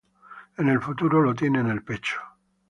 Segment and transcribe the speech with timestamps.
[0.57, 2.19] En el futuro lo tiene en el pecho.